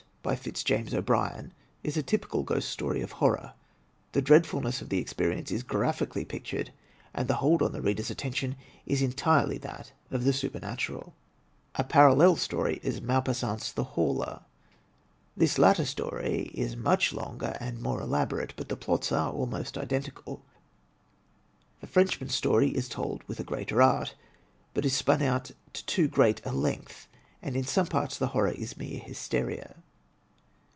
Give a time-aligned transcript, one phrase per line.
[0.23, 1.51] by Fitzjames O'Brien,
[1.81, 3.53] is a typical Ghost Story of horror.
[4.11, 6.71] The dreadfulness of the experience is graphically pictured
[7.11, 11.15] and the hold on the reader's attention is entirely that of the supernatural.
[11.73, 14.45] 32 THE TECHNIQUE OF THE MYSTERY StORY A parallel story is Maupassant's "The Horla."
[15.35, 20.43] This latter story is much longer and more elaborate, but the plots are almost identical.
[21.79, 24.13] The Frenchman's story is told with a greater art,
[24.75, 27.07] but is spim out to too great a lengthy
[27.41, 29.77] and in some parts the horror is mere hysteria.